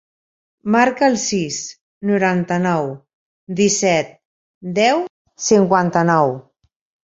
[0.75, 1.57] Marca el sis,
[2.11, 2.89] noranta-nou,
[3.61, 4.11] disset,
[4.83, 5.07] deu,
[5.53, 6.37] cinquanta-nou.